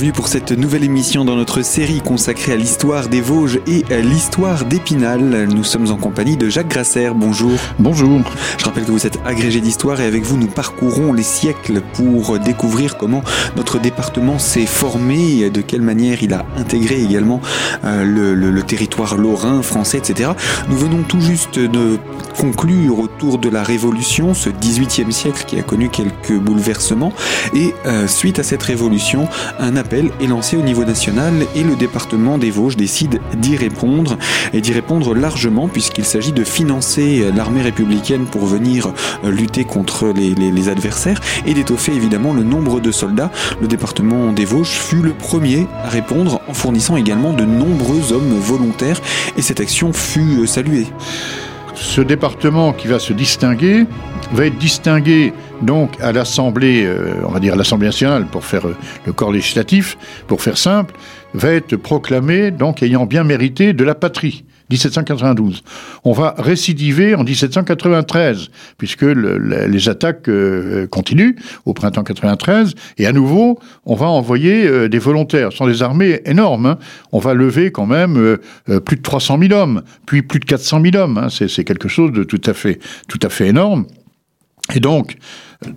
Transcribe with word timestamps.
bienvenue 0.00 0.16
pour 0.16 0.28
cette 0.28 0.52
nouvelle 0.52 0.84
émission 0.84 1.26
dans 1.26 1.36
notre 1.36 1.60
série 1.60 2.00
consacrée 2.00 2.52
à 2.52 2.56
l'histoire 2.56 3.08
des 3.08 3.20
Vosges 3.20 3.60
et 3.66 3.84
à 3.92 3.98
l'histoire 3.98 4.64
d'Épinal. 4.64 5.46
Nous 5.46 5.62
sommes 5.62 5.90
en 5.90 5.96
compagnie 5.96 6.38
de 6.38 6.48
Jacques 6.48 6.68
Grasser. 6.68 7.10
Bonjour. 7.14 7.58
Bonjour. 7.78 8.22
Je 8.56 8.64
rappelle 8.64 8.86
que 8.86 8.92
vous 8.92 9.06
êtes 9.06 9.18
agrégé 9.26 9.60
d'histoire 9.60 10.00
et 10.00 10.06
avec 10.06 10.22
vous 10.22 10.38
nous 10.38 10.46
parcourons 10.46 11.12
les 11.12 11.22
siècles 11.22 11.82
pour 11.92 12.38
découvrir 12.38 12.96
comment 12.96 13.22
notre 13.56 13.78
département 13.78 14.38
s'est 14.38 14.64
formé, 14.64 15.50
de 15.50 15.60
quelle 15.60 15.82
manière 15.82 16.22
il 16.22 16.32
a 16.32 16.46
intégré 16.56 17.02
également 17.02 17.42
euh, 17.84 18.02
le, 18.02 18.34
le 18.34 18.62
territoire 18.62 19.16
lorrain, 19.16 19.60
français, 19.60 19.98
etc. 19.98 20.30
Nous 20.70 20.78
venons 20.78 21.02
tout 21.02 21.20
juste 21.20 21.58
de 21.58 21.98
conclure 22.38 23.00
autour 23.00 23.36
de 23.36 23.50
la 23.50 23.62
Révolution, 23.62 24.32
ce 24.32 24.48
18e 24.48 25.10
siècle 25.10 25.44
qui 25.46 25.58
a 25.58 25.62
connu 25.62 25.90
quelques 25.90 26.32
bouleversements. 26.32 27.12
Et 27.54 27.74
euh, 27.84 28.06
suite 28.06 28.38
à 28.38 28.42
cette 28.42 28.62
révolution, 28.62 29.28
un 29.58 29.76
appel 29.76 29.89
est 29.92 30.26
lancé 30.26 30.56
au 30.56 30.62
niveau 30.62 30.84
national 30.84 31.32
et 31.56 31.62
le 31.62 31.74
département 31.74 32.38
des 32.38 32.50
Vosges 32.50 32.76
décide 32.76 33.20
d'y 33.36 33.56
répondre 33.56 34.16
et 34.52 34.60
d'y 34.60 34.72
répondre 34.72 35.14
largement 35.14 35.68
puisqu'il 35.68 36.04
s'agit 36.04 36.32
de 36.32 36.44
financer 36.44 37.24
l'armée 37.34 37.62
républicaine 37.62 38.26
pour 38.26 38.46
venir 38.46 38.92
euh, 39.24 39.30
lutter 39.30 39.64
contre 39.64 40.12
les, 40.14 40.68
adversaires 40.68 41.20
et 41.46 41.54
d'étoffer 41.54 41.92
évidemment 41.92 42.34
le 42.34 42.44
nombre 42.44 42.80
de 42.80 42.92
soldats. 42.92 43.30
Le 43.60 43.66
département 43.66 44.32
des 44.32 44.44
Vosges 44.44 44.68
fut 44.68 45.02
le 45.02 45.12
premier 45.12 45.66
à 45.84 45.88
répondre 45.88 46.40
en 46.48 46.54
fournissant 46.54 46.96
également 46.96 47.32
de 47.32 47.44
nombreux 47.44 48.12
hommes 48.12 48.38
volontaires 48.38 49.00
et 49.36 49.42
cette 49.42 49.60
action 49.60 49.92
fut 49.92 50.42
euh, 50.42 50.46
saluée 50.46 50.86
ce 51.74 52.02
département 52.02 52.74
qui 52.74 52.88
va 52.88 52.98
se 52.98 53.14
distinguer 53.14 53.86
va 54.32 54.46
être 54.46 54.58
distingué 54.58 55.32
donc 55.62 55.92
à 56.00 56.12
l'Assemblée, 56.12 56.84
euh, 56.84 57.14
on 57.24 57.30
va 57.30 57.40
dire 57.40 57.54
à 57.54 57.56
l'Assemblée 57.56 57.86
nationale 57.86 58.26
pour 58.26 58.44
faire 58.44 58.66
euh, 58.66 58.76
le 59.06 59.12
corps 59.12 59.32
législatif, 59.32 59.96
pour 60.26 60.42
faire 60.42 60.58
simple, 60.58 60.94
va 61.34 61.52
être 61.52 61.76
proclamé 61.76 62.50
donc 62.50 62.82
ayant 62.82 63.06
bien 63.06 63.24
mérité 63.24 63.72
de 63.72 63.84
la 63.84 63.94
patrie. 63.94 64.44
1792. 64.70 65.62
On 66.04 66.12
va 66.12 66.34
récidiver 66.38 67.14
en 67.14 67.24
1793, 67.24 68.50
puisque 68.78 69.02
le, 69.02 69.36
les 69.66 69.88
attaques 69.88 70.28
euh, 70.28 70.86
continuent 70.86 71.34
au 71.66 71.74
printemps 71.74 72.04
93, 72.04 72.74
et 72.98 73.06
à 73.06 73.12
nouveau, 73.12 73.58
on 73.84 73.94
va 73.94 74.06
envoyer 74.06 74.66
euh, 74.66 74.88
des 74.88 74.98
volontaires. 74.98 75.50
Ce 75.50 75.58
sont 75.58 75.66
des 75.66 75.82
armées 75.82 76.20
énormes. 76.24 76.66
Hein. 76.66 76.78
On 77.12 77.18
va 77.18 77.34
lever 77.34 77.72
quand 77.72 77.86
même 77.86 78.16
euh, 78.16 78.80
plus 78.80 78.96
de 78.96 79.02
300 79.02 79.38
000 79.40 79.52
hommes, 79.52 79.82
puis 80.06 80.22
plus 80.22 80.40
de 80.40 80.44
400 80.44 80.80
000 80.82 80.96
hommes. 80.96 81.18
Hein. 81.18 81.28
C'est 81.30 81.64
quelque 81.64 81.88
chose 81.88 82.12
de 82.12 82.24
tout 82.24 82.40
à 82.46 82.54
fait, 82.54 82.78
tout 83.08 83.18
à 83.22 83.28
fait 83.28 83.48
énorme. 83.48 83.86
Et 84.74 84.80
donc, 84.80 85.16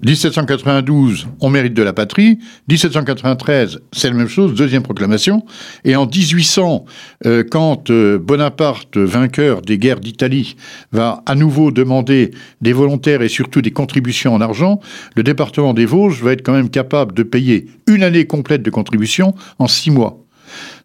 1792, 0.05 1.27
on 1.41 1.49
mérite 1.49 1.73
de 1.73 1.83
la 1.83 1.93
patrie. 1.93 2.39
1793, 2.69 3.79
c'est 3.91 4.09
la 4.09 4.15
même 4.15 4.27
chose, 4.27 4.53
deuxième 4.53 4.83
proclamation. 4.83 5.45
Et 5.83 5.95
en 5.95 6.05
1800, 6.05 6.85
euh, 7.25 7.43
quand 7.49 7.89
euh, 7.89 8.17
Bonaparte, 8.17 8.97
vainqueur 8.97 9.61
des 9.61 9.77
guerres 9.77 9.99
d'Italie, 9.99 10.55
va 10.91 11.21
à 11.25 11.35
nouveau 11.35 11.71
demander 11.71 12.31
des 12.61 12.73
volontaires 12.73 13.21
et 13.21 13.29
surtout 13.29 13.61
des 13.61 13.71
contributions 13.71 14.33
en 14.33 14.41
argent, 14.41 14.79
le 15.15 15.23
département 15.23 15.73
des 15.73 15.85
Vosges 15.85 16.23
va 16.23 16.31
être 16.31 16.43
quand 16.43 16.53
même 16.53 16.69
capable 16.69 17.13
de 17.13 17.23
payer 17.23 17.67
une 17.87 18.03
année 18.03 18.25
complète 18.25 18.63
de 18.63 18.69
contributions 18.69 19.35
en 19.59 19.67
six 19.67 19.91
mois. 19.91 20.19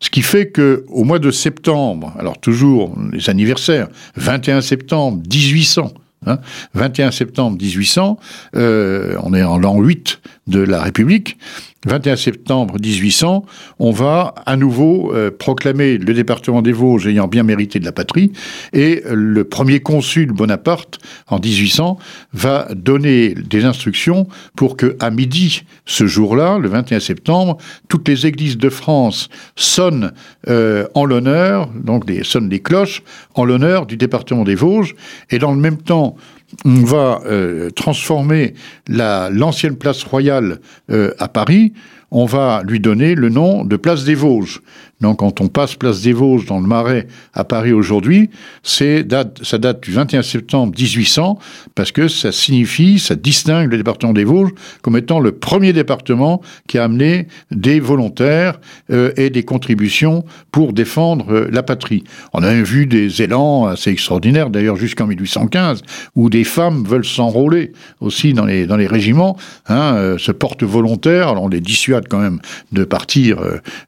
Ce 0.00 0.10
qui 0.10 0.22
fait 0.22 0.48
que 0.48 0.84
au 0.88 1.04
mois 1.04 1.18
de 1.18 1.30
septembre, 1.30 2.14
alors 2.18 2.38
toujours 2.38 2.96
les 3.12 3.28
anniversaires, 3.28 3.88
21 4.16 4.60
septembre 4.60 5.22
1800, 5.30 5.92
Hein. 6.26 6.38
21 6.74 7.10
septembre 7.10 7.58
1800, 7.58 8.18
euh, 8.56 9.16
on 9.22 9.34
est 9.34 9.42
en 9.42 9.58
l'an 9.58 9.78
8 9.80 10.20
de 10.46 10.60
la 10.60 10.82
République, 10.82 11.38
21 11.86 12.16
septembre 12.16 12.74
1800, 12.82 13.44
on 13.78 13.90
va 13.92 14.34
à 14.46 14.56
nouveau 14.56 15.14
euh, 15.14 15.30
proclamer 15.30 15.96
le 15.96 16.12
département 16.12 16.60
des 16.60 16.72
Vosges 16.72 17.06
ayant 17.06 17.28
bien 17.28 17.44
mérité 17.44 17.78
de 17.78 17.84
la 17.84 17.92
patrie, 17.92 18.32
et 18.72 19.04
le 19.08 19.44
premier 19.44 19.78
consul 19.78 20.32
Bonaparte, 20.32 20.98
en 21.28 21.38
1800, 21.38 21.98
va 22.32 22.66
donner 22.74 23.34
des 23.34 23.64
instructions 23.64 24.26
pour 24.56 24.76
que, 24.76 24.96
à 24.98 25.10
midi, 25.10 25.62
ce 25.86 26.06
jour-là, 26.06 26.58
le 26.58 26.68
21 26.68 26.98
septembre, 26.98 27.58
toutes 27.86 28.08
les 28.08 28.26
églises 28.26 28.58
de 28.58 28.70
France 28.70 29.28
sonnent 29.54 30.12
euh, 30.48 30.88
en 30.94 31.04
l'honneur, 31.04 31.68
donc 31.68 32.10
sonnent 32.24 32.48
des 32.48 32.60
cloches, 32.60 33.04
en 33.34 33.44
l'honneur 33.44 33.86
du 33.86 33.96
département 33.96 34.42
des 34.42 34.56
Vosges, 34.56 34.96
et 35.30 35.38
dans 35.38 35.52
le 35.52 35.60
même 35.60 35.78
temps, 35.78 36.16
on 36.64 36.84
va 36.84 37.20
euh, 37.26 37.70
transformer 37.70 38.54
l'ancienne 38.88 39.76
place 39.76 40.02
royale 40.04 40.60
euh, 40.90 41.12
à 41.18 41.28
Paris, 41.28 41.72
on 42.10 42.24
va 42.24 42.62
lui 42.66 42.80
donner 42.80 43.14
le 43.14 43.28
nom 43.28 43.64
de 43.64 43.76
place 43.76 44.04
des 44.04 44.14
Vosges. 44.14 44.62
Donc 45.00 45.20
quand 45.20 45.40
on 45.40 45.48
passe 45.48 45.76
place 45.76 46.00
des 46.02 46.12
Vosges 46.12 46.46
dans 46.46 46.60
le 46.60 46.66
Marais 46.66 47.06
à 47.32 47.44
Paris 47.44 47.72
aujourd'hui, 47.72 48.30
ça 48.62 49.02
date 49.02 49.82
du 49.82 49.92
21 49.92 50.22
septembre 50.22 50.74
1800 50.76 51.38
parce 51.74 51.92
que 51.92 52.08
ça 52.08 52.32
signifie, 52.32 52.98
ça 52.98 53.14
distingue 53.14 53.70
le 53.70 53.76
département 53.76 54.12
des 54.12 54.24
Vosges 54.24 54.50
comme 54.82 54.96
étant 54.96 55.20
le 55.20 55.32
premier 55.32 55.72
département 55.72 56.42
qui 56.66 56.78
a 56.78 56.84
amené 56.84 57.28
des 57.52 57.78
volontaires 57.78 58.60
euh, 58.90 59.12
et 59.16 59.30
des 59.30 59.44
contributions 59.44 60.24
pour 60.50 60.72
défendre 60.72 61.32
euh, 61.32 61.48
la 61.52 61.62
patrie. 61.62 62.02
On 62.32 62.42
a 62.42 62.52
vu 62.54 62.86
des 62.86 63.22
élans 63.22 63.66
assez 63.66 63.90
extraordinaires, 63.90 64.50
d'ailleurs 64.50 64.76
jusqu'en 64.76 65.06
1815, 65.06 65.82
où 66.16 66.28
des 66.28 66.44
femmes 66.44 66.84
veulent 66.84 67.04
s'enrôler 67.04 67.72
aussi 68.00 68.32
dans 68.32 68.44
les, 68.44 68.86
régiments, 68.86 69.36
hein, 69.68 69.94
euh, 69.94 70.18
se 70.18 70.32
portent 70.32 70.64
volontaires, 70.64 71.28
alors 71.28 71.44
on 71.44 71.48
les 71.48 71.60
dissuade 71.60 72.06
quand 72.08 72.18
même 72.18 72.40
de 72.72 72.84
partir, 72.84 73.38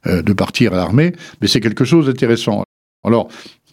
de 0.05 0.33
partir 0.33 0.73
à 0.73 0.77
l'armée 0.77 1.00
mais 1.41 1.47
c'est 1.47 1.59
quelque 1.59 1.85
chose 1.85 2.05
d'intéressant. 2.07 2.63
Alors, 3.03 3.29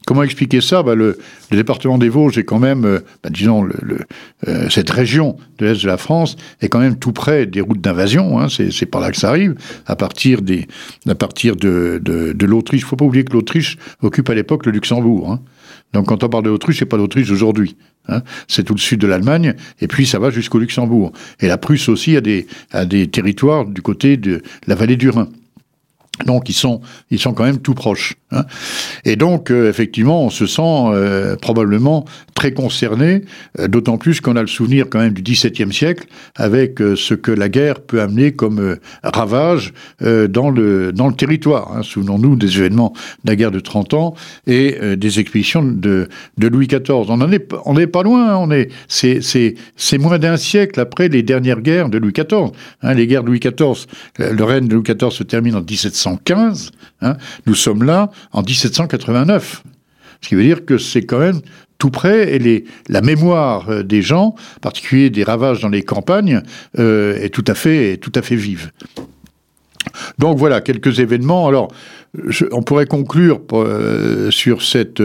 Comment 0.08 0.22
expliquer 0.22 0.62
ça? 0.62 0.82
Bah 0.82 0.94
le, 0.94 1.18
département 1.50 1.98
des 1.98 2.08
Vosges 2.08 2.38
est 2.38 2.44
quand 2.44 2.58
même, 2.58 2.86
euh, 2.86 3.00
bah 3.22 3.28
disons, 3.28 3.68
euh, 4.48 4.70
cette 4.70 4.88
région 4.88 5.36
de 5.58 5.66
l'Est 5.66 5.82
de 5.82 5.86
la 5.86 5.98
France 5.98 6.36
est 6.62 6.70
quand 6.70 6.78
même 6.78 6.98
tout 6.98 7.12
près 7.12 7.44
des 7.44 7.60
routes 7.60 7.82
d'invasion. 7.82 8.40
Hein, 8.40 8.46
c'est 8.48 8.86
par 8.86 9.02
là 9.02 9.10
que 9.10 9.18
ça 9.18 9.28
arrive, 9.28 9.54
à 9.84 9.96
partir, 9.96 10.40
de, 10.40 10.64
l'Autriche. 12.40 12.80
Il 12.80 12.84
ne 12.84 12.88
faut 12.88 12.96
pas 12.96 13.04
oublier 13.04 13.22
que 13.22 13.34
l'Autriche 13.34 13.76
occupe 14.00 14.30
à 14.30 14.34
l'époque 14.34 14.64
le 14.64 14.72
Luxembourg. 14.72 15.30
Hein. 15.30 15.40
Donc 15.92 16.06
quand 16.06 16.24
on 16.24 16.28
parle 16.30 16.44
de 16.44 16.48
l'Autriche, 16.48 16.78
c'est 16.78 16.86
pas 16.86 16.96
l'Autriche 16.96 17.28
d'aujourd'hui. 17.28 17.76
Hein. 18.08 18.22
C'est 18.46 18.64
tout 18.64 18.74
le 18.74 18.80
sud 18.80 19.00
de 19.02 19.06
l'Allemagne, 19.06 19.56
et 19.82 19.88
puis 19.88 20.06
ça 20.06 20.18
va 20.18 20.30
jusqu'au 20.30 20.58
Luxembourg. 20.58 21.12
Et 21.40 21.48
la 21.48 21.58
Prusse 21.58 21.90
aussi 21.90 22.16
a 22.16 22.22
des 22.86 23.08
territoires 23.08 23.66
du 23.66 23.82
côté 23.82 24.16
de 24.16 24.40
la 24.66 24.74
vallée 24.74 24.96
du 24.96 25.10
Rhin. 25.10 25.28
Donc 26.26 26.48
ils 26.48 26.54
sont, 26.54 26.80
ils 27.10 27.18
sont 27.18 27.32
quand 27.32 27.44
même 27.44 27.58
tout 27.58 27.74
proches. 27.74 28.16
Hein. 28.30 28.44
Et 29.04 29.16
donc 29.16 29.50
euh, 29.50 29.70
effectivement, 29.70 30.24
on 30.24 30.30
se 30.30 30.46
sent 30.46 30.62
euh, 30.62 31.36
probablement 31.36 32.04
très 32.34 32.52
concerné, 32.52 33.22
euh, 33.58 33.68
d'autant 33.68 33.98
plus 33.98 34.20
qu'on 34.20 34.36
a 34.36 34.40
le 34.40 34.48
souvenir 34.48 34.86
quand 34.90 34.98
même 34.98 35.12
du 35.12 35.22
XVIIe 35.22 35.72
siècle, 35.72 36.06
avec 36.36 36.78
ce 36.78 37.14
que 37.14 37.30
la 37.30 37.48
guerre 37.48 37.80
peut 37.80 38.00
amener 38.00 38.32
comme 38.32 38.76
ravage 39.02 39.72
dans 40.00 40.50
le 40.50 40.92
dans 40.92 41.08
le 41.08 41.14
territoire. 41.14 41.72
Hein. 41.76 41.82
Souvenons-nous 41.82 42.36
des 42.36 42.58
événements 42.58 42.92
de 43.24 43.30
la 43.30 43.36
guerre 43.36 43.50
de 43.50 43.60
30 43.60 43.94
ans 43.94 44.14
et 44.46 44.96
des 44.96 45.20
expéditions 45.20 45.62
de, 45.62 46.08
de 46.36 46.48
Louis 46.48 46.66
XIV. 46.66 47.06
On 47.08 47.20
en 47.20 47.32
est, 47.32 47.52
on 47.64 47.74
n'est 47.74 47.86
pas 47.86 48.02
loin. 48.02 48.32
Hein. 48.32 48.36
On 48.36 48.50
est, 48.50 48.70
c'est 48.88 49.20
c'est 49.22 49.54
c'est 49.76 49.98
moins 49.98 50.18
d'un 50.18 50.36
siècle 50.36 50.80
après 50.80 51.08
les 51.08 51.22
dernières 51.22 51.60
guerres 51.60 51.88
de 51.88 51.98
Louis 51.98 52.12
XIV. 52.12 52.50
Hein, 52.82 52.94
les 52.94 53.06
guerres 53.06 53.22
de 53.22 53.28
Louis 53.28 53.40
XIV, 53.40 53.86
le 54.18 54.44
règne 54.44 54.68
de 54.68 54.74
Louis 54.74 54.84
XIV 54.84 55.10
se 55.10 55.22
termine 55.22 55.54
en 55.54 55.60
1715. 56.12 56.70
Hein, 57.02 57.16
nous 57.46 57.54
sommes 57.54 57.82
là 57.82 58.10
en 58.32 58.42
1789. 58.42 59.62
Ce 60.20 60.28
qui 60.28 60.34
veut 60.34 60.42
dire 60.42 60.64
que 60.64 60.78
c'est 60.78 61.02
quand 61.02 61.18
même 61.18 61.40
tout 61.78 61.90
près 61.90 62.34
et 62.34 62.38
les, 62.38 62.64
la 62.88 63.00
mémoire 63.00 63.70
euh, 63.70 63.82
des 63.82 64.02
gens, 64.02 64.34
en 64.56 64.60
particulier 64.60 65.10
des 65.10 65.24
ravages 65.24 65.60
dans 65.60 65.68
les 65.68 65.82
campagnes, 65.82 66.42
euh, 66.78 67.16
est 67.16 67.30
tout 67.30 67.44
à 67.46 67.54
fait, 67.54 67.92
est 67.92 67.96
tout 67.98 68.12
à 68.14 68.22
fait 68.22 68.36
vive. 68.36 68.72
Donc 70.18 70.36
voilà 70.38 70.60
quelques 70.60 70.98
événements. 70.98 71.48
Alors, 71.48 71.68
on 72.52 72.62
pourrait 72.62 72.86
conclure 72.86 73.40
euh, 73.52 74.30
sur 74.30 74.62
cette, 74.62 75.02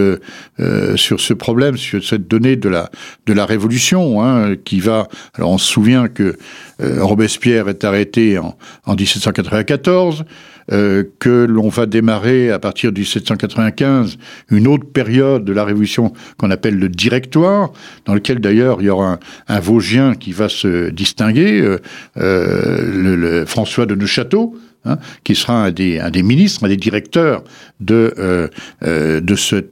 sur 0.95 1.21
ce 1.21 1.33
problème, 1.33 1.77
sur 1.77 2.03
cette 2.03 2.27
donnée 2.27 2.55
de 2.55 2.69
la 2.69 2.89
de 3.25 3.33
la 3.33 3.45
révolution, 3.45 4.23
hein, 4.23 4.55
qui 4.55 4.79
va. 4.79 5.07
Alors, 5.35 5.51
on 5.51 5.57
se 5.57 5.71
souvient 5.71 6.07
que 6.07 6.35
Robespierre 6.79 7.69
est 7.69 7.83
arrêté 7.83 8.37
en, 8.37 8.57
en 8.85 8.95
1794 8.95 10.25
euh, 10.71 11.03
que 11.19 11.45
l'on 11.45 11.67
va 11.67 11.85
démarrer 11.85 12.49
à 12.49 12.59
partir 12.59 12.91
du 12.91 13.01
1795 13.01 14.17
une 14.49 14.67
autre 14.67 14.85
période 14.85 15.43
de 15.43 15.51
la 15.51 15.65
Révolution 15.65 16.13
qu'on 16.37 16.51
appelle 16.51 16.77
le 16.77 16.87
Directoire, 16.87 17.71
dans 18.05 18.13
lequel 18.13 18.39
d'ailleurs 18.39 18.77
il 18.79 18.85
y 18.85 18.89
aura 18.89 19.19
un, 19.47 19.59
Vosgien 19.59 20.15
qui 20.15 20.31
va 20.31 20.47
se 20.47 20.89
distinguer, 20.89 21.61
euh, 21.61 21.79
euh, 22.17 23.15
le, 23.15 23.45
François 23.45 23.85
de 23.85 23.95
Neuchâteau, 23.95 24.55
hein, 24.85 24.97
qui 25.23 25.35
sera 25.35 25.65
un 25.65 25.71
des, 25.71 25.99
ministres, 26.23 26.63
un 26.63 26.69
des 26.69 26.77
directeurs 26.77 27.43
de, 27.79 28.49
de 28.81 29.35
ce 29.35 29.63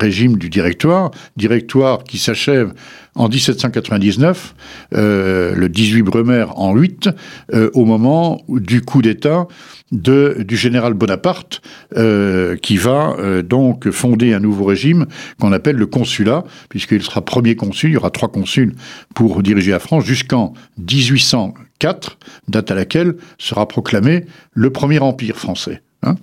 régime 0.00 0.36
du 0.36 0.50
directoire, 0.50 1.10
directoire 1.36 2.04
qui 2.04 2.18
s'achève 2.18 2.72
en 3.14 3.28
1799, 3.28 4.54
euh, 4.94 5.54
le 5.54 5.68
18 5.68 6.02
Brumaire 6.02 6.58
en 6.58 6.74
8, 6.74 7.08
euh, 7.52 7.70
au 7.74 7.84
moment 7.84 8.42
du 8.48 8.82
coup 8.82 9.02
d'État 9.02 9.46
du 9.92 10.56
général 10.56 10.94
Bonaparte, 10.94 11.62
euh, 11.96 12.56
qui 12.56 12.76
va 12.76 13.14
euh, 13.18 13.42
donc 13.42 13.90
fonder 13.90 14.32
un 14.32 14.40
nouveau 14.40 14.64
régime 14.64 15.06
qu'on 15.38 15.52
appelle 15.52 15.76
le 15.76 15.86
consulat, 15.86 16.44
puisqu'il 16.68 17.02
sera 17.02 17.22
premier 17.22 17.54
consul, 17.54 17.90
il 17.90 17.94
y 17.94 17.96
aura 17.96 18.10
trois 18.10 18.30
consuls 18.30 18.74
pour 19.14 19.42
diriger 19.42 19.70
la 19.70 19.78
France 19.78 20.04
jusqu'en 20.04 20.52
1804, 20.78 22.18
date 22.48 22.70
à 22.70 22.74
laquelle 22.74 23.14
sera 23.38 23.68
proclamé 23.68 24.26
le 24.52 24.70
premier 24.70 24.98
empire 24.98 25.36
français. 25.36 25.82
Hein. 26.04 26.16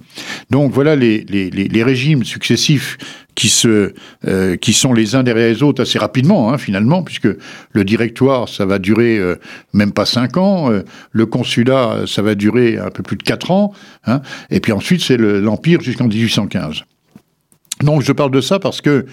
Donc 0.50 0.72
voilà 0.72 0.95
les, 0.95 1.83
régimes 1.83 2.24
successifs 2.24 2.98
qui, 3.36 3.50
se, 3.50 3.94
euh, 4.28 4.56
qui 4.57 4.74
sont 4.74 4.94
les 4.94 5.16
uns 5.16 5.24
derrière 5.24 5.50
les 5.50 5.63
autres 5.63 5.81
assez 5.81 5.98
rapidement, 5.98 6.51
hein, 6.51 6.57
finalement, 6.57 7.04
puisque 7.04 7.30
le 7.72 7.83
directoire, 7.83 8.50
ça 8.50 8.66
va 8.66 8.78
durer 8.78 9.18
euh, 9.18 9.36
même 9.74 9.92
pas 9.92 10.06
cinq 10.06 10.38
ans, 10.38 10.72
euh, 10.72 10.83
le 11.12 11.25
consulat, 11.25 12.01
ça 12.07 12.22
va 12.22 12.36
durer 12.36 12.78
un 12.78 12.89
peu 12.89 13.04
plus 13.04 13.18
de 13.18 13.24
quatre 13.24 13.51
ans, 13.51 13.74
hein, 14.06 14.22
et 14.50 14.60
puis 14.60 14.72
ensuite 14.72 15.01
c'est 15.01 15.18
l'Empire 15.18 15.81
jusqu'en 15.81 16.07
1815. 16.07 16.84
Donc 17.81 18.01
je 18.04 18.12
parle 18.12 18.31
de 18.31 18.42
ça 18.42 18.60
parce 18.60 18.81
que 18.81 19.06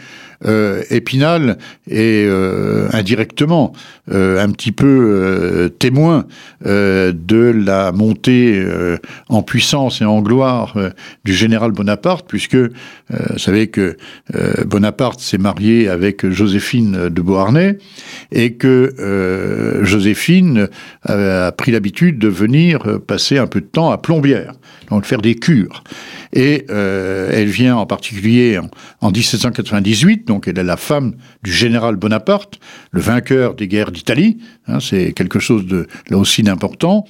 Épinal 0.90 1.58
est 1.90 2.24
euh, 2.26 2.88
indirectement 2.92 3.72
euh, 4.10 4.42
un 4.42 4.50
petit 4.50 4.72
peu 4.72 4.86
euh, 4.86 5.68
témoin 5.68 6.26
euh, 6.66 7.12
de 7.12 7.52
la 7.54 7.92
montée 7.92 8.54
euh, 8.56 8.96
en 9.28 9.42
puissance 9.42 10.00
et 10.00 10.04
en 10.04 10.20
gloire 10.20 10.76
du 11.24 11.34
général 11.34 11.72
Bonaparte, 11.72 12.26
puisque 12.28 12.56
vous 12.56 13.38
savez 13.38 13.68
que 13.68 13.96
Bonaparte 14.66 15.20
s'est 15.20 15.38
marié 15.38 15.88
avec 15.88 16.28
Joséphine 16.28 17.08
de 17.08 17.22
Beauharnais 17.22 17.78
et 18.32 18.54
que 18.54 19.80
Joséphine 19.82 20.68
a 21.04 21.52
pris 21.52 21.72
l'habitude 21.72 22.18
de 22.18 22.28
venir 22.28 23.00
passer 23.06 23.38
un 23.38 23.46
peu 23.46 23.60
de 23.60 23.66
temps 23.66 23.90
à 23.90 23.98
Plombières, 23.98 24.54
donc 24.90 25.04
faire 25.04 25.22
des 25.22 25.34
cures. 25.34 25.82
Et 26.32 26.66
elle 26.68 27.48
vient 27.48 27.76
en 27.76 27.86
particulier 27.86 28.60
en 29.00 29.10
1798 29.10 30.27
donc 30.28 30.46
elle 30.46 30.58
est 30.58 30.64
la 30.64 30.76
femme 30.76 31.14
du 31.42 31.52
général 31.52 31.96
Bonaparte, 31.96 32.60
le 32.92 33.00
vainqueur 33.00 33.54
des 33.54 33.66
guerres 33.66 33.90
d'Italie. 33.90 34.38
Hein, 34.68 34.78
c'est 34.80 35.12
quelque 35.12 35.40
chose 35.40 35.64
là 36.08 36.16
aussi 36.16 36.42
d'important. 36.42 37.04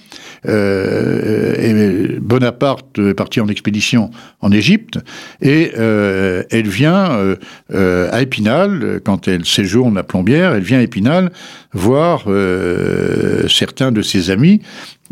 Euh, 0.47 2.19
Bonaparte 2.21 2.99
est 2.99 3.15
parti 3.15 3.41
en 3.41 3.49
expédition 3.49 4.11
en 4.41 4.51
Égypte 4.53 4.99
et 5.43 5.73
euh, 5.77 6.45
elle 6.51 6.69
vient 6.69 7.37
euh, 7.75 8.09
à 8.13 8.23
Épinal 8.23 9.01
quand 9.05 9.29
elle 9.29 9.45
séjourne 9.45 9.99
à 9.99 10.05
Plombières. 10.05 10.55
Elle 10.55 10.63
vient 10.63 10.79
à 10.79 10.83
Épinal 10.83 11.33
voir 11.75 12.25
certains 13.49 13.93
de 13.93 14.01
ses 14.01 14.31
amis 14.31 14.63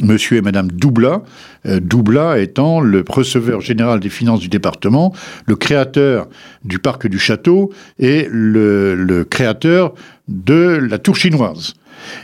Monsieur 0.03 0.37
et 0.37 0.43
Madame 0.43 0.71
Doublat, 0.71 1.23
euh, 1.67 1.81
Doublat 1.81 2.39
étant 2.39 2.81
le 2.81 3.05
receveur 3.09 3.61
général 3.61 4.01
des 4.01 4.09
finances 4.09 4.41
du 4.41 4.49
département, 4.49 5.13
le 5.47 5.57
créateur 5.57 6.29
du 6.65 6.79
parc 6.79 7.07
du 7.07 7.19
château 7.19 7.73
et 7.99 8.29
le, 8.31 8.95
le 8.95 9.25
créateur 9.25 9.95
de 10.29 10.79
la 10.89 10.99
tour 10.99 11.17
chinoise. 11.17 11.75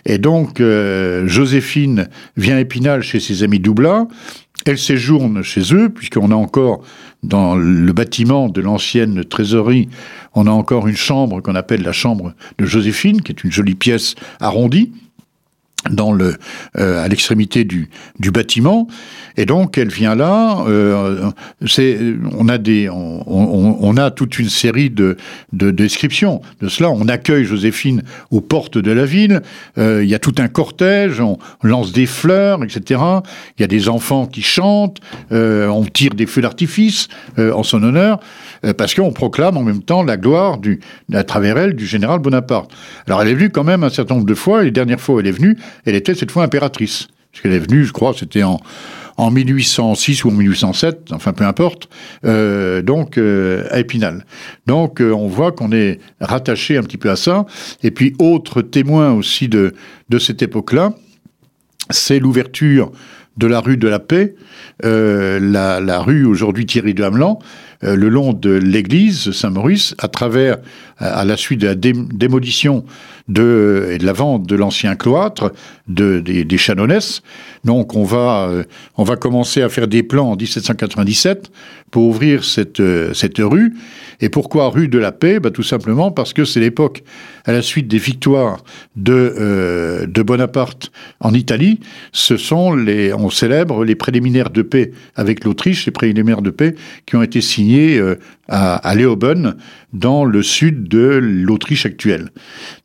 Et 0.05 0.19
donc, 0.19 0.61
euh, 0.61 1.27
Joséphine 1.27 2.09
vient 2.37 2.57
à 2.57 2.61
Épinal 2.61 3.03
chez 3.03 3.21
ses 3.21 3.43
amis 3.43 3.59
Doublat, 3.59 4.07
elle 4.65 4.79
séjourne 4.79 5.43
chez 5.43 5.75
eux, 5.75 5.89
puisqu'on 5.89 6.31
a 6.31 6.35
encore 6.35 6.83
dans 7.23 7.57
le 7.57 7.93
bâtiment 7.93 8.49
de 8.49 8.61
l'ancienne 8.61 9.25
trésorerie, 9.25 9.89
on 10.35 10.47
a 10.47 10.51
encore 10.51 10.89
une 10.89 10.97
chambre 10.97 11.41
qu'on 11.41 11.55
appelle 11.55 11.83
la 11.83 11.93
chambre 11.93 12.35
de 12.59 12.65
Joséphine, 12.65 13.23
qui 13.23 13.33
est 13.33 13.45
une 13.45 13.53
jolie 13.53 13.75
pièce 13.75 14.15
arrondie, 14.41 14.93
dans 15.91 16.13
le 16.13 16.37
euh, 16.79 17.05
à 17.05 17.09
l'extrémité 17.09 17.65
du, 17.65 17.91
du 18.19 18.31
bâtiment. 18.31 18.87
Et 19.37 19.47
donc 19.47 19.79
elle 19.79 19.89
vient 19.89 20.15
là 20.15 20.65
euh, 20.67 21.31
c'est 21.67 21.99
on 22.39 22.49
a 22.49 22.59
des 22.59 22.89
on, 22.89 23.23
on, 23.27 23.77
on, 23.81 23.97
a 23.97 24.11
toute 24.11 24.39
une 24.39 24.49
série 24.49 24.91
de, 24.91 25.17
de 25.53 25.71
descriptions. 25.71 26.41
De 26.61 26.69
cela 26.69 26.91
on 26.91 27.09
accueille 27.09 27.45
Joséphine 27.45 28.03
aux 28.31 28.41
portes 28.41 28.79
de 28.79 28.93
la 28.93 29.05
ville. 29.05 29.43
Euh, 29.79 30.05
il 30.05 30.11
y 30.11 30.15
a 30.15 30.19
tout 30.19 30.35
un 30.39 30.49
cortège 30.49 31.21
on 31.21 31.39
lance 31.63 31.93
des 31.93 32.07
fleurs 32.07 32.63
etc 32.63 33.01
il 33.59 33.61
y 33.61 33.65
a 33.65 33.69
des 33.69 33.89
enfants 33.89 34.27
qui 34.27 34.43
chantent 34.43 34.99
euh, 35.33 35.67
on 35.69 35.85
tire 35.85 36.15
des 36.15 36.27
feux 36.27 36.43
d'artifice 36.43 37.09
euh, 37.39 37.53
en 37.53 37.63
son 37.63 37.83
honneur 37.83 38.21
parce 38.77 38.95
qu'on 38.95 39.13
proclame 39.13 39.57
en 39.57 39.63
même 39.63 39.83
temps 39.83 40.03
la 40.03 40.17
gloire 40.17 40.59
du 40.59 40.81
à 41.13 41.25
travers 41.25 41.59
elle 41.59 41.75
du 41.75 41.87
général 41.87 42.21
Bonaparte. 42.21 42.71
Alors 43.07 43.23
elle 43.23 43.29
est 43.29 43.35
venue 43.35 43.51
quand 43.51 43.65
même 43.65 43.85
un 43.85 43.91
certain 43.91 44.15
nombre 44.15 44.27
de 44.27 44.35
fois. 44.35 44.63
Et 44.63 44.67
les 44.67 44.71
dernières 44.71 45.01
fois 45.01 45.21
elle 45.21 45.27
est 45.27 45.33
venue 45.33 45.57
elle 45.85 45.95
était 45.95 46.15
cette 46.15 46.31
fois 46.31 46.45
impératrice. 46.45 47.09
Parce 47.31 47.43
qu'elle 47.43 47.53
est 47.53 47.59
venue, 47.59 47.85
je 47.85 47.93
crois, 47.93 48.13
c'était 48.15 48.43
en, 48.43 48.61
en 49.17 49.31
1806 49.31 50.25
ou 50.25 50.29
en 50.29 50.33
1807, 50.33 51.11
enfin 51.13 51.33
peu 51.33 51.45
importe, 51.45 51.89
euh, 52.25 52.83
donc 52.83 53.19
euh, 53.19 53.67
à 53.71 53.79
Épinal. 53.79 54.25
Donc 54.67 55.01
euh, 55.01 55.13
on 55.13 55.29
voit 55.29 55.53
qu'on 55.53 55.73
est 55.73 55.99
rattaché 56.21 56.77
un 56.77 56.83
petit 56.83 56.99
peu 56.99 57.11
à 57.11 57.17
ça. 57.17 57.47
Et 57.83 57.91
puis 57.91 58.15
autre 58.19 58.63
témoin 58.63 59.13
aussi 59.13 59.49
de, 59.49 59.75
de 60.09 60.19
cette 60.19 60.43
époque-là, 60.43 60.95
c'est 61.91 62.19
l'ouverture 62.19 62.93
de 63.39 63.47
la 63.47 63.61
rue 63.61 63.79
de 63.79 63.89
la 63.89 63.99
Paix, 63.99 64.35
la, 64.83 65.81
la, 65.81 66.01
rue 66.01 66.27
aujourd'hui 66.27 66.67
Thierry 66.67 66.93
de 66.93 67.03
Hamelan, 67.03 67.39
euh, 67.85 67.97
le 67.97 68.09
long 68.09 68.33
de 68.33 68.51
l'église 68.51 69.33
Saint-Maurice, 69.33 69.95
à 69.99 70.09
travers, 70.09 70.59
à 70.99 71.25
la 71.25 71.37
suite 71.37 71.61
de 71.61 71.67
la 71.67 71.75
dé 71.75 71.93
démolition 71.93 72.85
de, 73.29 73.89
et 73.91 73.99
de 73.99 74.07
la 74.07 74.13
vente 74.13 74.47
de 74.47 74.57
l'ancien 74.57 74.95
cloître 74.97 75.53
de, 75.89 76.21
des, 76.21 76.45
des 76.45 76.59
Chanonnesses. 76.59 77.23
Donc 77.65 77.95
on 77.95 78.05
va, 78.05 78.49
euh, 78.49 78.65
on 78.97 79.05
va 79.05 79.17
commencer 79.17 79.63
à 79.63 79.69
faire 79.69 79.89
des 79.89 80.03
plans 80.03 80.33
en 80.33 80.37
1797 80.37 81.51
pour 81.91 82.05
ouvrir 82.05 82.45
cette, 82.45 82.81
euh, 82.81 83.15
cette 83.15 83.39
rue. 83.39 83.75
Et 84.23 84.29
pourquoi 84.29 84.71
rue 84.71 84.89
de 84.89 84.99
la 84.99 85.13
paix? 85.13 85.41
Bah, 85.41 85.51
Tout 85.51 85.65
simplement 85.65 86.13
parce 86.13 86.33
que 86.33 86.45
c'est 86.45 86.61
l'époque, 86.61 87.03
à 87.45 87.53
la 87.53 87.61
suite 87.61 87.89
des 87.89 87.99
victoires 87.99 88.65
de, 88.97 89.13
euh, 89.13 90.07
Bonaparte 90.23 90.93
en 91.19 91.35
Italie, 91.35 91.81
ce 92.13 92.37
sont 92.37 92.79
on 93.19 93.29
célèbre 93.29 93.85
les 93.85 93.97
préliminaires 93.97 94.51
de 94.51 94.63
paix 94.63 94.93
avec 95.17 95.45
l'Autriche, 95.45 95.85
les 95.85 95.91
préliminaires 95.91 96.43
de 96.43 96.51
paix 96.51 96.77
qui 97.07 97.17
ont 97.17 97.23
été 97.23 97.41
signés 97.41 97.99
euh, 97.99 98.15
à, 98.47 98.77
à 98.77 98.95
Leoben, 98.95 99.57
dans 99.93 100.25
le 100.25 100.45
sud 100.45 100.89
de 100.89 101.19
l'Autriche 101.21 101.87
actuelle. 101.87 102.31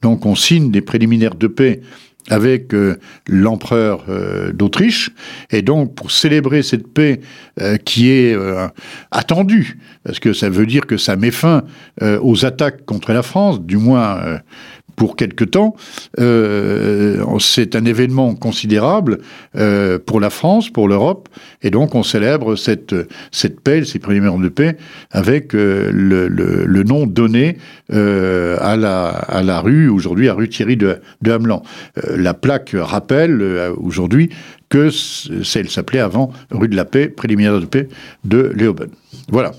Donc 0.01 0.25
on 0.25 0.33
signe 0.33 0.71
des 0.71 0.81
préliminaires 0.81 1.35
de 1.35 1.47
paix 1.47 1.81
avec 2.29 2.73
euh, 2.73 2.97
l'empereur 3.27 4.05
euh, 4.09 4.51
d'Autriche. 4.51 5.11
Et 5.51 5.61
donc, 5.61 5.95
pour 5.95 6.11
célébrer 6.11 6.63
cette 6.63 6.87
paix 6.87 7.21
euh, 7.59 7.77
qui 7.77 8.09
est 8.09 8.37
attendue, 9.11 9.77
parce 10.03 10.19
que 10.19 10.33
ça 10.33 10.49
veut 10.49 10.65
dire 10.65 10.85
que 10.85 10.97
ça 10.97 11.15
met 11.15 11.31
fin 11.31 11.63
aux 12.01 12.45
attaques 12.45 12.85
contre 12.85 13.13
la 13.13 13.23
France, 13.23 13.61
du 13.61 13.77
moins 13.77 14.39
pour 14.97 15.15
quelque 15.15 15.45
temps, 15.45 15.75
euh, 16.19 17.23
c'est 17.39 17.75
un 17.75 17.85
événement 17.85 18.33
considérable 18.33 19.19
euh, 19.55 19.99
pour 20.03 20.19
la 20.19 20.31
France, 20.31 20.71
pour 20.71 20.89
l'Europe, 20.89 21.29
et 21.61 21.69
donc 21.69 21.93
on 21.93 22.01
célèbre 22.01 22.55
cette, 22.55 22.95
cette 23.31 23.61
paix, 23.61 23.85
ces 23.85 23.99
premiers 23.99 24.19
de 24.19 24.49
paix, 24.49 24.75
avec 25.11 25.53
euh, 25.53 25.91
le, 25.93 26.27
le, 26.27 26.65
le, 26.65 26.83
nom 26.83 27.05
donné 27.05 27.57
euh, 27.93 28.57
à, 28.59 28.75
la, 28.75 29.09
à 29.09 29.43
la 29.43 29.61
rue, 29.61 29.87
aujourd'hui 29.87 30.29
à 30.29 30.33
rue 30.33 30.49
Thierry 30.49 30.77
de, 30.77 30.97
de 31.21 31.31
Hamelan. 31.31 31.61
Euh, 32.03 32.17
la 32.17 32.33
plaque 32.33 32.71
rappelle 32.75 33.41
aujourd'hui 33.77 34.29
que 34.69 34.89
celle 34.89 35.69
s'appelait 35.69 35.99
avant 35.99 36.31
rue 36.51 36.67
de 36.67 36.75
la 36.75 36.85
Paix, 36.85 37.07
préliminaire 37.07 37.59
de 37.59 37.65
paix 37.65 37.87
de 38.25 38.51
Léoben. 38.55 38.89
Voilà. 39.29 39.51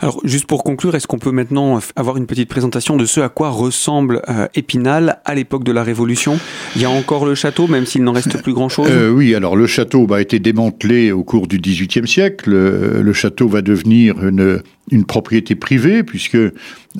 Alors, 0.00 0.20
juste 0.24 0.46
pour 0.46 0.64
conclure, 0.64 0.94
est-ce 0.94 1.06
qu'on 1.06 1.18
peut 1.18 1.30
maintenant 1.30 1.80
avoir 1.96 2.16
une 2.16 2.26
petite 2.26 2.48
présentation 2.48 2.96
de 2.96 3.04
ce 3.06 3.20
à 3.20 3.28
quoi 3.28 3.50
ressemble 3.50 4.22
euh, 4.28 4.46
Épinal 4.54 5.20
à 5.24 5.34
l'époque 5.34 5.64
de 5.64 5.72
la 5.72 5.82
Révolution? 5.82 6.38
Il 6.76 6.82
y 6.82 6.84
a 6.84 6.90
encore 6.90 7.24
le 7.24 7.34
château, 7.34 7.66
même 7.66 7.86
s'il 7.86 8.04
n'en 8.04 8.12
reste 8.12 8.42
plus 8.42 8.52
grand-chose? 8.52 8.88
Euh, 8.90 9.10
Oui, 9.10 9.34
alors 9.34 9.56
le 9.56 9.66
château 9.66 10.06
bah, 10.06 10.16
a 10.16 10.20
été 10.20 10.38
démantelé 10.38 11.12
au 11.12 11.24
cours 11.24 11.46
du 11.46 11.58
XVIIIe 11.58 12.06
siècle. 12.06 12.50
Le, 12.50 13.02
le, 13.02 13.12
château 13.12 13.48
va 13.48 13.62
devenir 13.62 14.26
une, 14.26 14.60
une 14.90 15.04
propriété 15.04 15.54
privée, 15.54 16.02
puisque 16.02 16.36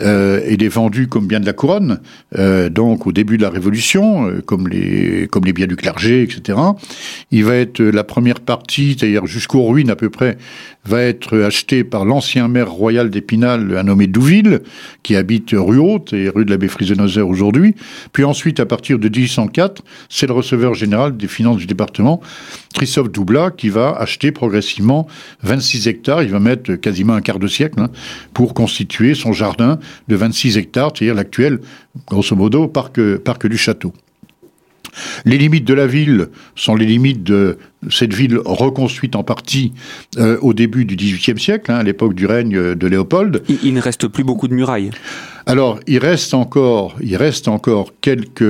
euh, 0.00 0.40
il 0.50 0.62
est 0.64 0.68
vendu 0.68 1.06
comme 1.06 1.26
bien 1.26 1.38
de 1.38 1.46
la 1.46 1.52
couronne, 1.52 2.00
euh, 2.36 2.68
donc 2.68 3.06
au 3.06 3.12
début 3.12 3.36
de 3.36 3.42
la 3.42 3.50
Révolution, 3.50 4.26
euh, 4.26 4.40
comme, 4.44 4.66
les, 4.66 5.28
comme 5.30 5.44
les 5.44 5.52
biens 5.52 5.66
du 5.66 5.76
clergé, 5.76 6.22
etc. 6.22 6.58
Il 7.30 7.44
va 7.44 7.54
être 7.54 7.80
la 7.80 8.02
première 8.02 8.40
partie, 8.40 8.96
c'est-à-dire 8.98 9.26
jusqu'aux 9.26 9.64
ruines 9.66 9.90
à 9.90 9.96
peu 9.96 10.10
près, 10.10 10.36
va 10.84 11.02
être 11.02 11.38
acheté 11.38 11.84
par 11.84 12.04
l'ancien 12.04 12.48
maire 12.48 12.70
royal 12.70 13.08
d'Épinal, 13.08 13.76
un 13.76 13.84
nommé 13.84 14.06
Douville, 14.06 14.62
qui 15.02 15.14
habite 15.14 15.50
rue 15.52 15.78
Haute 15.78 16.12
et 16.12 16.28
rue 16.28 16.44
de 16.44 16.50
l'abbé 16.50 16.68
Friesenhauser 16.68 17.20
aujourd'hui. 17.20 17.74
Puis 18.12 18.24
ensuite, 18.24 18.60
à 18.60 18.66
partir 18.66 18.98
de 18.98 19.08
1804, 19.08 19.82
c'est 20.08 20.26
le 20.26 20.32
receveur 20.32 20.74
général 20.74 21.16
des 21.16 21.28
finances 21.28 21.58
du 21.58 21.66
département, 21.66 22.20
Christophe 22.74 23.10
Doublat, 23.10 23.52
qui 23.52 23.68
va 23.68 23.92
acheter 23.92 24.32
progressivement 24.32 25.06
26 25.42 25.86
hectares. 25.86 26.22
Il 26.22 26.30
va 26.30 26.40
mettre 26.40 26.74
quasiment 26.74 27.14
un 27.14 27.20
quart 27.20 27.38
de 27.38 27.46
siècle 27.46 27.73
hein, 27.78 27.88
pour 28.32 28.54
constituer 28.54 29.14
son 29.14 29.32
jardin 29.32 29.78
de 30.08 30.16
26 30.16 30.58
hectares, 30.58 30.92
c'est-à-dire 30.94 31.14
l'actuel, 31.14 31.60
grosso 32.06 32.34
modo, 32.36 32.68
parc, 32.68 33.46
du 33.46 33.56
château. 33.56 33.92
Les 35.24 35.38
limites 35.38 35.64
de 35.64 35.74
la 35.74 35.88
ville 35.88 36.28
sont 36.54 36.76
les 36.76 36.86
limites 36.86 37.24
de 37.24 37.58
cette 37.90 38.14
ville 38.14 38.38
reconstruite 38.44 39.16
en 39.16 39.24
partie 39.24 39.72
euh, 40.18 40.38
au 40.40 40.54
début 40.54 40.84
du 40.84 40.94
XVIIIe 40.94 41.38
siècle, 41.38 41.72
hein, 41.72 41.76
à 41.76 41.82
l'époque 41.82 42.14
du 42.14 42.26
règne 42.26 42.74
de 42.74 42.86
Léopold. 42.86 43.42
Il, 43.62 43.74
ne 43.74 43.80
reste 43.80 44.06
plus 44.06 44.22
beaucoup 44.22 44.46
de 44.46 44.54
murailles. 44.54 44.90
Alors, 45.46 45.78
il 45.86 45.98
reste 45.98 46.32
encore, 46.32 46.96
il 47.02 47.16
reste 47.16 47.48
encore 47.48 47.92
quelques 48.00 48.40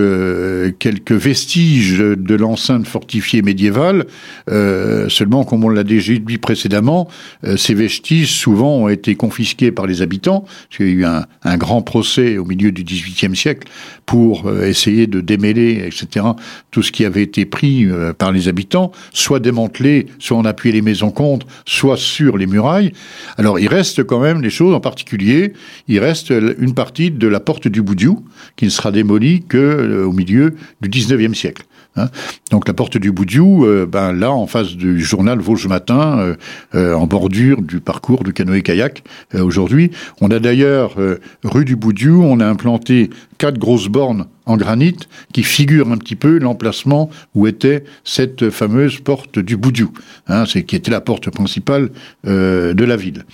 vestiges 1.10 1.98
de 1.98 2.34
l'enceinte 2.36 2.86
fortifiée 2.86 3.42
médiévale. 3.42 4.06
Euh, 4.48 5.08
seulement, 5.08 5.42
comme 5.42 5.64
on 5.64 5.70
l'a 5.70 5.82
déjà 5.82 6.12
dit 6.14 6.38
précédemment, 6.38 7.08
euh, 7.42 7.56
ces 7.56 7.74
vestiges 7.74 8.32
souvent 8.32 8.76
ont 8.76 8.88
été 8.88 9.16
confisqués 9.16 9.72
par 9.72 9.88
les 9.88 10.02
habitants. 10.02 10.44
Il 10.78 10.86
y 10.86 10.88
a 10.88 10.92
eu 10.92 11.04
un, 11.04 11.56
grand 11.56 11.82
procès 11.82 12.38
au 12.38 12.44
milieu 12.44 12.70
du 12.70 12.84
XVIIIe 12.84 13.34
siècle 13.34 13.68
pour 14.06 14.52
essayer 14.62 15.06
de 15.06 15.20
démêler, 15.20 15.84
etc. 15.86 16.26
Tout 16.70 16.82
ce 16.82 16.92
qui 16.92 17.04
avait 17.04 17.22
été 17.22 17.44
pris 17.44 17.86
par 18.18 18.32
les 18.32 18.48
habitants 18.48 18.92
soit 19.12 19.40
démantelé, 19.40 20.06
soit 20.18 20.36
on 20.36 20.44
appuyait 20.44 20.74
les 20.74 20.82
maisons 20.82 21.10
contre, 21.10 21.46
soit 21.64 21.96
sur 21.96 22.36
les 22.36 22.46
murailles. 22.46 22.92
Alors 23.38 23.58
il 23.58 23.68
reste 23.68 24.04
quand 24.04 24.20
même 24.20 24.42
des 24.42 24.50
choses, 24.50 24.74
en 24.74 24.80
particulier, 24.80 25.54
il 25.88 26.00
reste 26.00 26.30
une 26.30 26.74
partie 26.74 26.83
de 26.92 27.28
la 27.28 27.40
porte 27.40 27.68
du 27.68 27.82
Boudiou, 27.82 28.24
qui 28.56 28.66
ne 28.66 28.70
sera 28.70 28.92
démolie 28.92 29.42
qu'au 29.42 29.56
euh, 29.56 30.12
milieu 30.12 30.54
du 30.80 30.88
19e 30.88 31.34
siècle. 31.34 31.64
Hein. 31.96 32.08
Donc 32.50 32.66
la 32.66 32.74
porte 32.74 32.98
du 32.98 33.12
Boudiou, 33.12 33.64
euh, 33.64 33.86
ben 33.86 34.12
là 34.12 34.32
en 34.32 34.46
face 34.46 34.74
du 34.74 35.00
journal 35.00 35.38
Vosges 35.38 35.68
Matin, 35.68 36.34
euh, 36.74 36.94
en 36.94 37.06
bordure 37.06 37.62
du 37.62 37.80
parcours 37.80 38.24
du 38.24 38.32
canoë-kayak 38.32 39.04
aujourd'hui. 39.34 39.92
On 40.20 40.30
a 40.30 40.40
d'ailleurs 40.40 40.96
rue 41.44 41.64
du 41.64 41.76
Boudiou, 41.76 42.22
on 42.22 42.40
a 42.40 42.46
implanté 42.46 43.10
quatre 43.38 43.58
grosses 43.58 43.88
bornes 43.88 44.26
en 44.46 44.56
granit 44.56 44.96
qui 45.32 45.42
figurent 45.42 45.90
un 45.90 45.96
petit 45.96 46.16
peu 46.16 46.38
l'emplacement 46.38 47.10
où 47.34 47.46
était 47.46 47.84
cette 48.02 48.50
fameuse 48.50 49.00
porte 49.00 49.38
du 49.38 49.56
Boudiou, 49.56 49.92
hein, 50.26 50.44
qui 50.44 50.76
était 50.76 50.90
la 50.90 51.00
porte 51.00 51.30
principale 51.30 51.90
de 52.24 52.84
la 52.84 52.96
ville. 52.96 53.24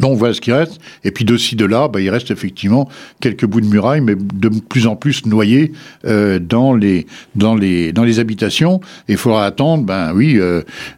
Donc 0.00 0.18
voilà 0.18 0.34
ce 0.34 0.40
qui 0.40 0.52
reste. 0.52 0.80
Et 1.04 1.10
puis 1.10 1.24
de 1.24 1.36
ci, 1.36 1.56
de 1.56 1.64
là, 1.64 1.88
bah, 1.88 2.00
il 2.00 2.08
reste 2.08 2.30
effectivement 2.30 2.88
quelques 3.20 3.44
bouts 3.46 3.60
de 3.60 3.66
murailles, 3.66 4.00
mais 4.00 4.14
de 4.14 4.48
plus 4.48 4.86
en 4.86 4.96
plus 4.96 5.26
noyés 5.26 5.72
euh, 6.06 6.38
dans, 6.38 6.74
les, 6.74 7.06
dans, 7.34 7.54
les, 7.54 7.92
dans 7.92 8.04
les 8.04 8.18
habitations. 8.18 8.80
Et 9.08 9.12
il 9.12 9.18
faudra 9.18 9.44
attendre, 9.44 9.84
ben 9.84 10.12
oui, 10.14 10.38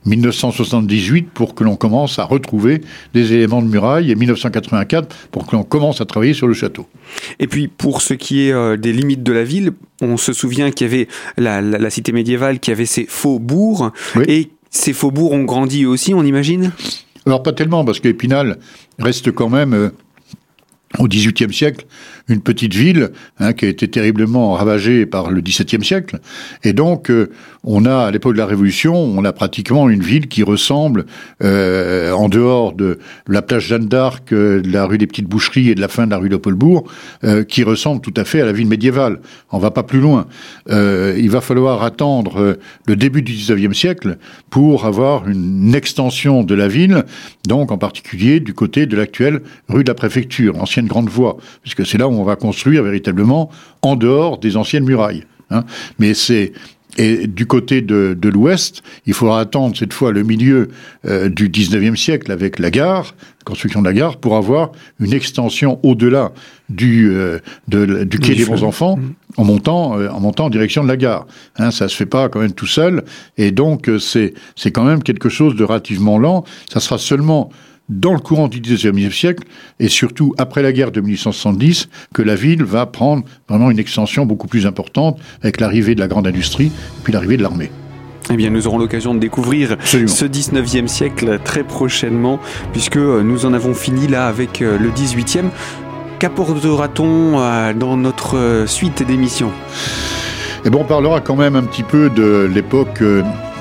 1978 0.06 1.24
euh, 1.24 1.28
pour 1.34 1.54
que 1.54 1.64
l'on 1.64 1.76
commence 1.76 2.18
à 2.18 2.24
retrouver 2.24 2.82
des 3.14 3.32
éléments 3.32 3.62
de 3.62 3.68
murailles 3.68 4.10
et 4.10 4.14
1984 4.14 5.14
pour 5.30 5.46
que 5.46 5.56
l'on 5.56 5.64
commence 5.64 6.00
à 6.00 6.04
travailler 6.04 6.34
sur 6.34 6.46
le 6.46 6.54
château. 6.54 6.86
Et 7.40 7.46
puis 7.46 7.68
pour 7.68 8.00
ce 8.00 8.14
qui 8.14 8.48
est 8.48 8.52
euh, 8.52 8.76
des 8.76 8.92
limites 8.92 9.22
de 9.22 9.32
la 9.32 9.44
ville, 9.44 9.72
on 10.00 10.16
se 10.16 10.32
souvient 10.32 10.70
qu'il 10.70 10.86
y 10.86 10.90
avait 10.90 11.08
la, 11.36 11.60
la, 11.60 11.90
cité 11.90 12.12
médiévale 12.12 12.58
qui 12.60 12.70
avait 12.70 12.86
ses 12.86 13.06
faubourgs. 13.06 13.90
Et 14.28 14.50
ces 14.70 14.92
faubourgs 14.92 15.32
ont 15.32 15.44
grandi 15.44 15.86
aussi, 15.86 16.14
on 16.14 16.24
imagine? 16.24 16.72
Alors 17.26 17.42
pas 17.42 17.52
tellement, 17.52 17.84
parce 17.84 18.00
qu'Épinal 18.00 18.58
reste 18.98 19.30
quand 19.32 19.48
même, 19.48 19.72
euh, 19.74 19.90
au 20.98 21.08
XVIIIe 21.08 21.52
siècle, 21.52 21.86
une 22.28 22.40
petite 22.40 22.74
ville 22.74 23.10
hein, 23.38 23.52
qui 23.52 23.66
a 23.66 23.68
été 23.68 23.88
terriblement 23.88 24.52
ravagée 24.52 25.04
par 25.04 25.30
le 25.30 25.40
XVIIe 25.40 25.84
siècle. 25.84 26.20
Et 26.62 26.72
donc, 26.72 27.10
euh, 27.10 27.30
on 27.64 27.84
a, 27.84 28.06
à 28.06 28.10
l'époque 28.10 28.32
de 28.32 28.38
la 28.38 28.46
Révolution, 28.46 28.94
on 28.94 29.24
a 29.24 29.32
pratiquement 29.32 29.88
une 29.88 30.02
ville 30.02 30.28
qui 30.28 30.42
ressemble, 30.42 31.04
euh, 31.42 32.12
en 32.12 32.28
dehors 32.28 32.72
de 32.72 32.98
la 33.28 33.42
plage 33.42 33.66
Jeanne 33.66 33.86
d'Arc, 33.86 34.32
euh, 34.32 34.62
de 34.62 34.72
la 34.72 34.86
rue 34.86 34.98
des 34.98 35.06
Petites 35.06 35.28
Boucheries 35.28 35.70
et 35.70 35.74
de 35.74 35.80
la 35.80 35.88
fin 35.88 36.06
de 36.06 36.10
la 36.10 36.18
rue 36.18 36.28
Leopoldbourg, 36.28 36.84
qui 37.48 37.62
ressemble 37.62 38.00
tout 38.00 38.14
à 38.16 38.24
fait 38.24 38.40
à 38.40 38.44
la 38.44 38.52
ville 38.52 38.66
médiévale. 38.66 39.20
On 39.50 39.58
va 39.58 39.70
pas 39.70 39.82
plus 39.82 40.00
loin. 40.00 40.26
il 40.68 41.28
va 41.30 41.40
falloir 41.40 41.82
attendre 41.82 42.58
le 42.86 42.96
début 42.96 43.22
du 43.22 43.32
XIXe 43.32 43.76
siècle 43.76 44.18
pour 44.50 44.84
avoir 44.84 45.28
une 45.28 45.74
extension 45.74 46.42
de 46.42 46.54
la 46.54 46.68
ville, 46.68 47.04
donc 47.46 47.72
en 47.72 47.78
particulier 47.78 48.40
du 48.40 48.54
côté 48.54 48.86
de 48.86 48.96
l'actuelle 48.96 49.40
rue 49.68 49.84
de 49.84 49.90
la 49.90 49.94
Préfecture, 49.94 50.60
ancienne 50.60 50.86
grande 50.86 51.08
voie, 51.08 51.36
puisque 51.62 51.86
c'est 51.86 51.98
là 51.98 52.08
où 52.08 52.13
on 52.20 52.24
va 52.24 52.36
construire 52.36 52.82
véritablement 52.82 53.50
en 53.82 53.96
dehors 53.96 54.38
des 54.38 54.56
anciennes 54.56 54.84
murailles. 54.84 55.24
Hein. 55.50 55.64
Mais 55.98 56.14
c'est 56.14 56.52
et 56.96 57.26
du 57.26 57.46
côté 57.46 57.80
de, 57.82 58.16
de 58.18 58.28
l'ouest, 58.28 58.82
il 59.06 59.14
faudra 59.14 59.40
attendre 59.40 59.76
cette 59.76 59.92
fois 59.92 60.12
le 60.12 60.22
milieu 60.22 60.68
euh, 61.06 61.28
du 61.28 61.48
19e 61.48 61.96
siècle 61.96 62.30
avec 62.30 62.58
la 62.58 62.70
gare, 62.70 63.14
la 63.40 63.44
construction 63.44 63.80
de 63.82 63.88
la 63.88 63.92
gare, 63.92 64.16
pour 64.18 64.36
avoir 64.36 64.70
une 65.00 65.12
extension 65.12 65.80
au-delà 65.82 66.32
du, 66.68 67.10
euh, 67.10 67.40
de, 67.66 68.04
du 68.04 68.18
quai 68.18 68.34
des 68.34 68.44
bons 68.44 68.62
enfants 68.62 68.96
mmh. 68.96 69.14
en 69.38 69.44
montant, 69.44 69.98
euh, 69.98 70.08
en 70.08 70.20
montant 70.20 70.46
en 70.46 70.50
direction 70.50 70.84
de 70.84 70.88
la 70.88 70.96
gare. 70.96 71.26
Hein, 71.58 71.72
ça 71.72 71.88
se 71.88 71.96
fait 71.96 72.06
pas 72.06 72.28
quand 72.28 72.40
même 72.40 72.52
tout 72.52 72.66
seul, 72.66 73.02
et 73.38 73.50
donc 73.50 73.90
c'est 73.98 74.34
c'est 74.54 74.70
quand 74.70 74.84
même 74.84 75.02
quelque 75.02 75.28
chose 75.28 75.56
de 75.56 75.64
relativement 75.64 76.18
lent. 76.18 76.44
Ça 76.72 76.78
sera 76.78 76.98
seulement 76.98 77.50
dans 77.88 78.12
le 78.12 78.18
courant 78.18 78.48
du 78.48 78.60
XIXe 78.60 79.14
siècle, 79.14 79.44
et 79.78 79.88
surtout 79.88 80.34
après 80.38 80.62
la 80.62 80.72
guerre 80.72 80.90
de 80.90 81.00
1870, 81.00 81.88
que 82.14 82.22
la 82.22 82.34
ville 82.34 82.64
va 82.64 82.86
prendre 82.86 83.24
vraiment 83.48 83.70
une 83.70 83.78
extension 83.78 84.26
beaucoup 84.26 84.46
plus 84.46 84.66
importante 84.66 85.18
avec 85.42 85.60
l'arrivée 85.60 85.94
de 85.94 86.00
la 86.00 86.08
grande 86.08 86.26
industrie, 86.26 86.72
puis 87.02 87.12
l'arrivée 87.12 87.36
de 87.36 87.42
l'armée. 87.42 87.70
Eh 88.30 88.36
bien, 88.36 88.48
nous 88.48 88.66
aurons 88.66 88.78
l'occasion 88.78 89.14
de 89.14 89.18
découvrir 89.18 89.76
ce 89.84 90.24
19e 90.24 90.86
siècle 90.86 91.40
très 91.44 91.62
prochainement, 91.62 92.40
puisque 92.72 92.96
euh, 92.96 93.22
nous 93.22 93.44
en 93.44 93.52
avons 93.52 93.74
fini 93.74 94.06
là 94.06 94.28
avec 94.28 94.62
euh, 94.62 94.78
le 94.78 94.90
18e. 94.90 95.50
Qu'apportera-t-on 96.18 97.38
euh, 97.38 97.74
dans 97.74 97.98
notre 97.98 98.64
suite 98.66 99.06
d'émissions 99.06 99.52
eh 100.66 100.70
bien, 100.70 100.80
on 100.80 100.84
parlera 100.84 101.20
quand 101.20 101.36
même 101.36 101.56
un 101.56 101.62
petit 101.62 101.82
peu 101.82 102.08
de 102.08 102.48
l'époque 102.50 103.02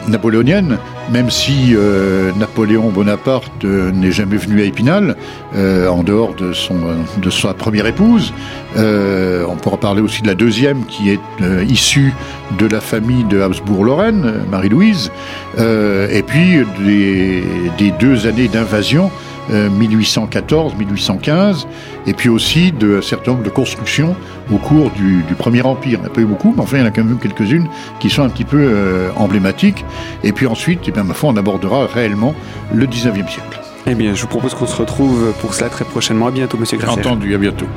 napoléonienne, 0.07 0.77
même 1.11 1.29
si 1.29 1.75
euh, 1.75 2.31
Napoléon 2.37 2.89
Bonaparte 2.89 3.65
euh, 3.65 3.91
n'est 3.91 4.11
jamais 4.11 4.37
venu 4.37 4.61
à 4.61 4.65
Épinal, 4.65 5.15
euh, 5.55 5.87
en 5.87 6.03
dehors 6.03 6.33
de, 6.35 6.53
son, 6.53 6.75
de 7.17 7.29
sa 7.29 7.53
première 7.53 7.85
épouse. 7.85 8.33
on 8.75 9.55
pourra 9.61 9.77
parler 9.77 10.01
aussi 10.01 10.21
de 10.21 10.27
la 10.27 10.35
deuxième, 10.35 10.85
qui 10.85 11.09
est 11.11 11.19
issue 11.67 12.13
de 12.57 12.65
la 12.65 12.81
famille 12.81 13.23
de 13.25 13.41
Habsbourg-Lorraine, 13.41 14.45
Marie-Louise, 14.49 15.11
et 15.57 16.23
puis 16.25 16.63
des, 16.83 17.43
des 17.77 17.91
deux 17.91 18.27
années 18.27 18.47
d'invasion 18.47 19.11
1814-1815, 19.51 21.29
euh, 21.29 21.53
et 22.07 22.13
puis 22.13 22.29
aussi 22.29 22.71
de 22.71 23.01
certain 23.01 23.31
nombre 23.31 23.43
de 23.43 23.49
constructions 23.49 24.15
au 24.51 24.57
cours 24.57 24.89
du, 24.91 25.23
Premier 25.37 25.61
Empire. 25.61 25.93
Il 25.93 25.99
n'y 25.99 26.05
en 26.05 26.07
a 26.07 26.09
pas 26.09 26.21
eu 26.21 26.25
beaucoup, 26.25 26.53
mais 26.55 26.61
enfin, 26.61 26.77
il 26.77 26.81
y 26.81 26.83
en 26.83 26.87
a 26.87 26.91
quand 26.91 27.03
même 27.03 27.17
quelques-unes 27.17 27.67
qui 27.99 28.09
sont 28.09 28.23
un 28.23 28.29
petit 28.29 28.45
peu 28.45 28.59
euh, 28.59 29.09
emblématiques. 29.15 29.83
Et 30.23 30.31
puis 30.31 30.47
ensuite, 30.47 30.81
eh 30.87 30.91
bien, 30.91 31.03
ma 31.03 31.13
foi, 31.13 31.29
on 31.31 31.37
abordera 31.37 31.87
réellement 31.87 32.33
le 32.73 32.85
19e 32.85 33.29
siècle. 33.29 33.59
Eh 33.85 33.95
bien, 33.95 34.13
je 34.13 34.21
vous 34.21 34.27
propose 34.27 34.53
qu'on 34.53 34.67
se 34.67 34.77
retrouve 34.77 35.33
pour 35.41 35.53
cela 35.53 35.69
très 35.69 35.85
prochainement. 35.85 36.27
À 36.27 36.31
bientôt, 36.31 36.57
monsieur 36.57 36.77
Graffer. 36.77 37.01
Entendu, 37.01 37.35
à 37.35 37.37
bientôt. 37.37 37.67